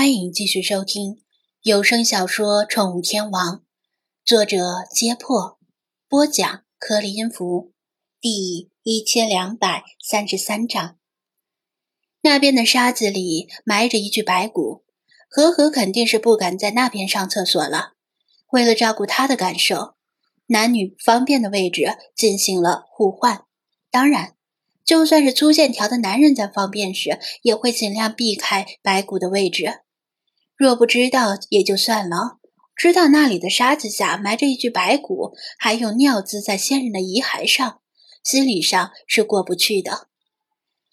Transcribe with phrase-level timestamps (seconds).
[0.00, 1.18] 欢迎继续收听
[1.60, 3.56] 有声小说《宠物天王》，
[4.24, 4.56] 作者：
[4.90, 5.58] 揭破，
[6.08, 7.74] 播讲：克里音符，
[8.18, 10.96] 第一千两百三十三章。
[12.22, 14.84] 那边的沙子里埋着一具白骨，
[15.28, 17.92] 和和肯定是不敢在那边上厕所了。
[18.52, 19.96] 为了照顾他的感受，
[20.46, 23.44] 男女方便的位置进行了互换。
[23.90, 24.34] 当然。
[24.82, 29.82] 就算是粗线条的男人在方便时，也会尽量避开白骨的位置。
[30.60, 32.38] 若不知道也就算了，
[32.76, 37.80] 知道那里的沙子下埋着一具白骨，还有尿渍在先人的遗骸上，
[38.22, 40.08] 心理上是过不去的。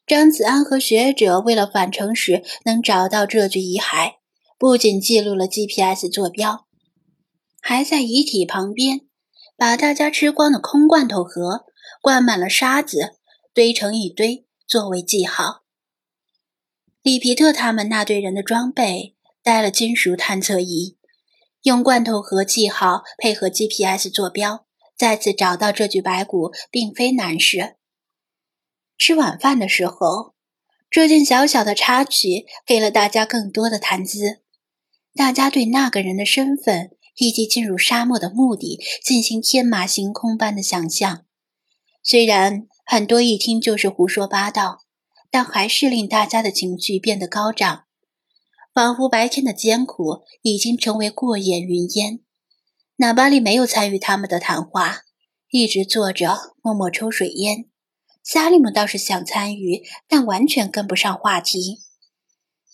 [0.06, 4.14] 张子安和学者为了返程时能找到这具遗骸，
[4.58, 6.66] 不仅记录了 GPS 坐标，
[7.60, 9.02] 还在遗体旁边
[9.58, 11.66] 把大家吃光的空罐头盒
[12.02, 13.18] 灌满了沙子。
[13.54, 15.64] 堆成一堆作为记号。
[17.02, 19.17] 里皮特他们那队人的装备
[19.48, 20.98] 带了金属探测仪，
[21.62, 24.66] 用罐头盒记号配合 GPS 坐标，
[24.98, 27.78] 再次找到这具白骨并非难事。
[28.98, 30.34] 吃晚饭的时候，
[30.90, 34.42] 这件小小的插曲给了大家更多的谈资。
[35.16, 41.24] 大家对那个人的身份以及进入沙漠的目的进行天马行空般的想象，
[42.04, 42.68] 虽然。
[42.86, 44.80] 很多一听就是胡说八道，
[45.32, 47.86] 但还是令大家的情绪变得高涨，
[48.78, 52.20] 仿佛白天的艰苦已经成为过眼云烟。
[52.98, 55.00] 纳巴利没有参与他们的谈话，
[55.50, 57.66] 一直坐着默默抽水烟。
[58.24, 61.80] 萨利姆倒是想参与，但完全跟不上话题。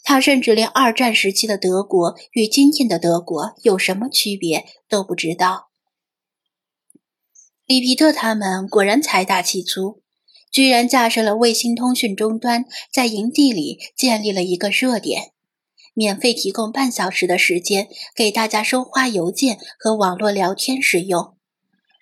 [0.04, 5.70] 他甚至连二战时期的德国与今天的德国有什么区别都不知道。
[7.66, 10.02] 里皮特他们果然财大气粗。
[10.52, 15.33] 居然架设了卫星通讯终端，在营地里建立了一个热点，
[15.94, 21.36] 免费提供半小时的时间给大家收发邮件和网络聊天使用。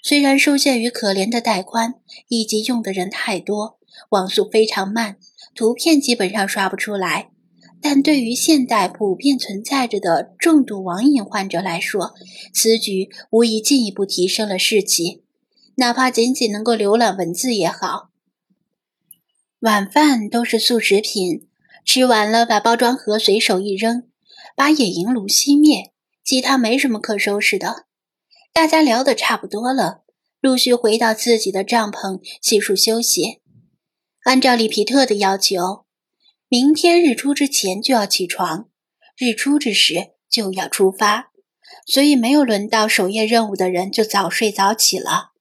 [0.03, 1.95] 虽然受限于可怜的带宽
[2.27, 3.77] 以及用的人太多，
[4.09, 5.17] 网速非常慢，
[5.53, 7.29] 图片基本上刷不出来，
[7.79, 12.13] 但对于现代普遍存在着的重度网瘾患者来说，
[12.53, 15.23] 此举无疑进一步提升了士气。
[15.75, 18.09] 哪怕仅仅能够浏览文字也好。
[19.59, 21.47] 晚饭都是速食品，
[21.85, 24.09] 吃完了把包装盒随手一扔，
[24.55, 25.91] 把野营炉熄灭，
[26.23, 27.85] 其他没什么可收拾的。
[28.53, 30.03] 大家聊得差不多了，
[30.39, 33.41] 陆续回到自己的帐篷洗漱休息。
[34.23, 35.85] 按照里皮特的要求，
[36.47, 38.69] 明天日出之前就要起床，
[39.17, 41.31] 日出之时就要出发，
[41.85, 45.31] 所以没有轮到守夜任务的人就早睡早起了。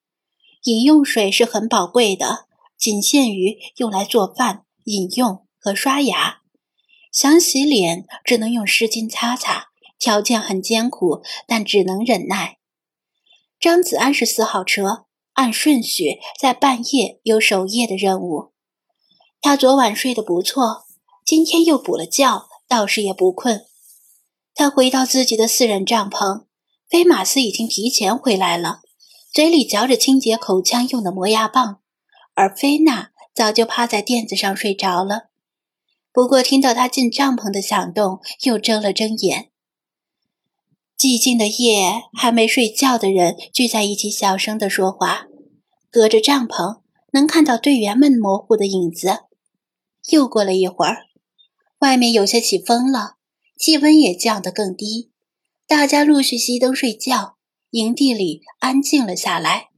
[0.64, 2.50] 饮用水是很宝贵的。
[2.78, 6.40] 仅限于用来做饭、饮用和刷牙。
[7.12, 12.58] 想洗脸，只能用湿巾擦擦，条件很艰苦，但只能忍耐。
[13.58, 18.52] 张子安是四号车，按顺序在半夜有守夜的任务。
[19.40, 20.84] 他昨晚睡得不错，
[21.24, 23.66] 今天又补了觉，倒是也不困。
[24.54, 26.44] 他回到自己的私人帐篷，
[26.88, 28.80] 菲马斯已经提前回来了，
[29.32, 31.80] 嘴里嚼着清洁口腔用的磨牙棒。
[32.34, 35.29] 而菲娜早就趴在垫子上睡着了，
[36.12, 39.50] 不过听到他进帐篷的响动，又睁了睁眼。
[40.98, 45.26] 寂静的夜，还没睡觉的人聚在一起，小声地说话。
[45.90, 46.82] 隔着帐篷，
[47.12, 49.20] 能看到队员们模糊的影子。
[50.10, 51.06] 又过了一会儿，
[51.78, 53.16] 外面有些起风了，
[53.56, 55.10] 气温也降得更低，
[55.66, 57.36] 大家陆续熄灯睡觉，
[57.70, 59.68] 营地里安静了下来。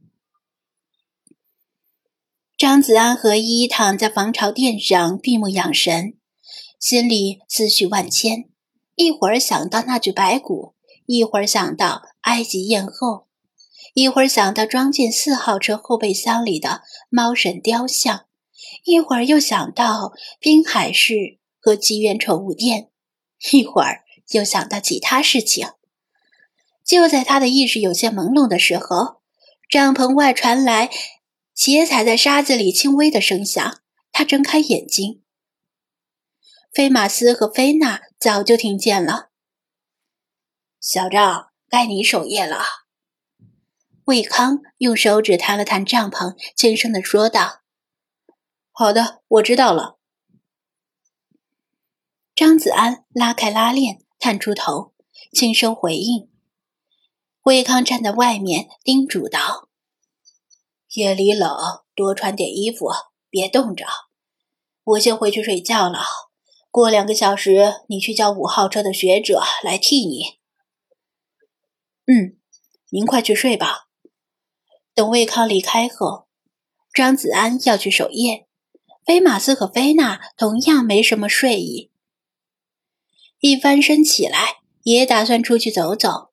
[2.57, 6.15] 张子安和依依躺在防潮垫上闭目养神，
[6.83, 8.49] 心里思绪万千。
[8.95, 10.73] 一会儿想到那具白骨，
[11.05, 13.27] 一会儿想到埃及艳后，
[13.93, 18.25] 一会儿想到装进四号车后备箱里的猫神雕像，
[18.83, 20.11] 一会儿又想到
[20.41, 22.89] 滨海市和吉源宠物店，
[23.53, 25.65] 一会儿又想到其他事情。
[26.85, 29.21] 就在他的意识有些朦胧的时候，
[29.69, 30.89] 帐篷外传来。
[31.55, 33.79] 鞋踩在沙子里轻微的声响，
[34.11, 35.22] 他睁开眼睛。
[36.73, 39.29] 菲马斯和菲娜早就听见了。
[40.79, 42.63] 小赵，该你守夜了。
[44.05, 47.61] 魏康用手指弹了弹帐篷，轻声的说道
[48.73, 49.99] ：“好的，我知道了。”
[52.33, 54.95] 张子安拉开拉链，探出头，
[55.31, 56.31] 轻声回应。
[57.43, 59.69] 魏康站在外面叮嘱道。
[60.95, 61.55] 夜里冷，
[61.93, 62.89] 多穿点衣服，
[63.29, 63.85] 别冻着。
[64.83, 65.99] 我先回去睡觉了，
[66.73, 70.39] 过两个小时，你去叫五号车的学者来替你。
[72.07, 72.35] 嗯，
[72.89, 73.89] 您快去睡吧。
[74.95, 76.25] 等魏康离开后，
[76.91, 78.47] 张子安要去守夜，
[79.05, 81.91] 菲马斯和菲娜同样没什么睡意。
[83.39, 86.31] 一翻身起来，也打算出去走走。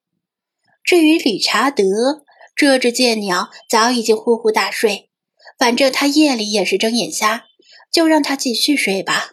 [0.82, 2.24] 至于理查德，
[2.56, 5.10] 这只贱鸟早已经呼呼大睡，
[5.58, 7.44] 反正他夜里也是睁眼瞎，
[7.92, 9.32] 就让他继续睡吧。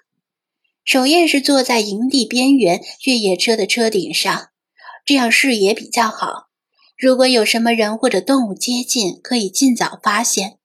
[0.88, 4.52] 守夜是坐在营地边缘越野车的车顶上，
[5.06, 6.48] 这样视野比较好。
[6.98, 10.60] 如果有什么人或者动物接近，可以尽早发现。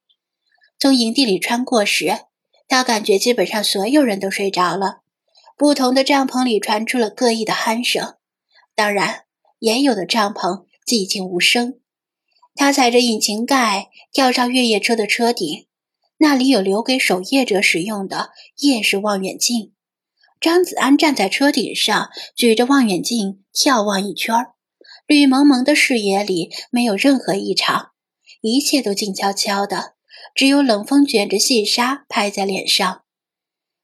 [0.79, 2.21] 从营地里穿过时，
[2.69, 5.01] 他感觉基本上所有人都睡着了。
[5.59, 8.15] 不同的帐篷里传出了各异的鼾声，
[8.77, 9.25] 当然，
[9.59, 11.81] 也有的帐篷寂静无声。
[12.55, 15.67] 他踩着引擎盖跳上越野车的车顶，
[16.19, 19.73] 那里有留给守夜者使用的夜视望远镜。
[20.43, 24.35] 张子安站在车顶上，举着望远镜眺望一圈
[25.07, 27.93] 绿蒙蒙的视野里没有任何异常，
[28.41, 29.95] 一切都静悄悄的，
[30.35, 33.03] 只有冷风卷着细沙拍在脸上。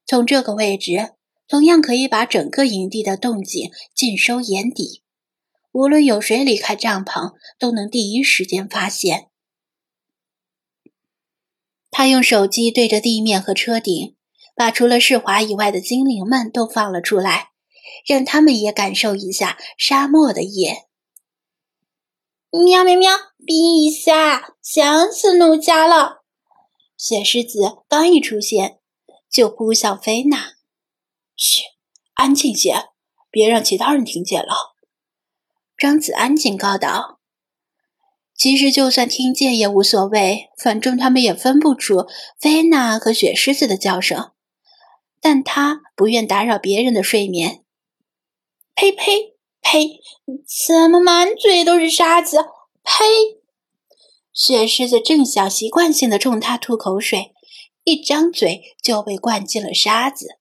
[0.04, 1.12] 从这个位置，
[1.46, 5.04] 同样可以把整个营地的动静尽收眼底，
[5.70, 9.28] 无论有谁离开帐篷，都能第一时间发现。
[11.92, 14.16] 他用手机对着地面和车顶。
[14.58, 17.50] 把除了世华以外的精灵们都放了出来，
[18.04, 20.88] 让他们也感受一下沙漠的夜。
[22.50, 23.12] 喵喵喵！
[23.46, 26.24] 陛下，想死奴家了！
[26.96, 28.80] 雪狮子刚一出现，
[29.30, 30.54] 就扑向菲娜。
[31.36, 31.62] 嘘，
[32.14, 32.88] 安静些，
[33.30, 34.74] 别让其他人听见了。
[35.76, 37.20] 张子安警告道
[38.36, 42.08] ：“其实就算听见也无所谓，反正他们也分不出
[42.40, 44.32] 菲娜和雪狮子的叫声。”
[45.20, 47.64] 但他不愿打扰别人的睡眠。
[48.74, 50.00] 呸呸呸！
[50.66, 52.38] 怎么满嘴都是沙子？
[52.84, 53.40] 呸！
[54.32, 57.34] 雪狮子正想习惯性的冲他吐口水，
[57.82, 60.38] 一张嘴就被灌进了沙子。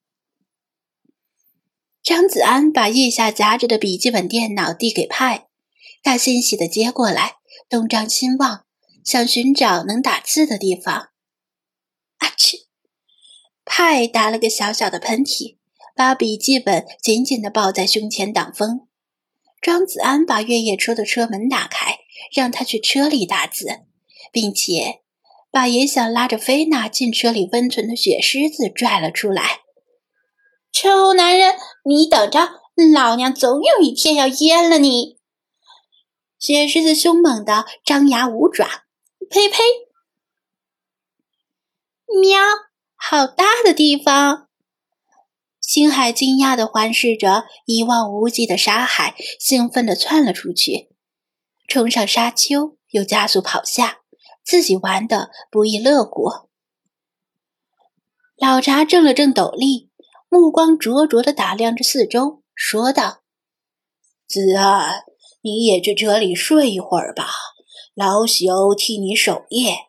[2.04, 5.48] 张子安把腋下夹着的笔记本电脑递给派，
[6.04, 7.38] 他欣喜的接过来，
[7.68, 8.66] 东张西望，
[9.04, 11.10] 想寻找能打字的地方。
[12.20, 12.67] 啊嚏！
[13.68, 15.58] 派打了个小小的喷嚏，
[15.94, 18.88] 把笔记本紧紧地抱在胸前挡风。
[19.62, 22.00] 张子安把越野车的车门打开，
[22.34, 23.82] 让他去车里打字，
[24.32, 25.02] 并且
[25.52, 29.62] 把也想拉着菲娜进车里温存的雪狮子拽了出来。
[30.72, 32.50] 臭男人，你等着，
[32.94, 35.18] 老娘总有一天要阉了你！
[36.40, 38.86] 雪狮子凶猛的张牙舞爪，
[39.30, 39.58] 呸呸！
[42.22, 42.40] 喵。
[43.10, 44.50] 好大的地方！
[45.62, 50.90] 星海惊讶地环视着一望无际的沙海，兴奋地窜了出去，
[51.70, 54.00] 冲上沙丘，又加速跑下，
[54.44, 56.50] 自己玩得不亦乐乎。
[58.36, 59.90] 老查正了正斗笠，
[60.28, 63.20] 目光灼灼地打量着四周，说道
[64.28, 65.06] ：“子安，
[65.44, 67.30] 你也去车里睡一会儿吧，
[67.94, 69.88] 老朽替你守夜。”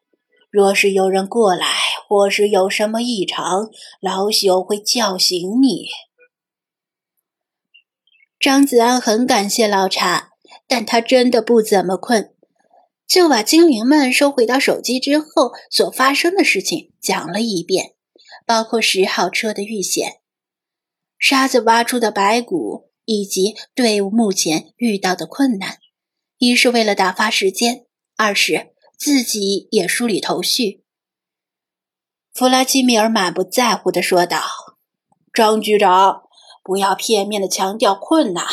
[0.50, 1.67] 若是有人过来，
[2.09, 3.69] 或是有什么异常，
[4.00, 5.87] 老朽会叫醒你。
[8.41, 10.31] 张子安很感谢老茶，
[10.67, 12.35] 但他真的不怎么困，
[13.07, 17.95] 就把精灵们收回到手机之后所发生的事情讲了一遍，
[18.47, 20.21] 包括十号车的遇险、
[21.19, 25.78] 沙子挖出的白骨，以及队伍目前遇到的困难。
[26.38, 27.85] 一是为了打发时间，
[28.17, 28.69] 二是。
[28.99, 30.83] 自己也梳理头绪。
[32.35, 34.43] 弗拉基米尔满不在乎地说道
[35.33, 36.25] ：“张局长，
[36.64, 38.45] 不要片面的强调困难，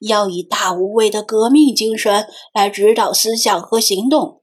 [0.00, 4.42] 要以大无畏的革命精神来指导思想和行动。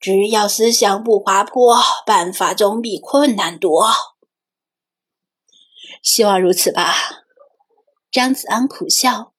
[0.00, 3.90] 只要思想不滑坡，办法总比困难多。”
[6.02, 6.94] 希望如此吧。
[8.10, 9.33] 张子安苦笑。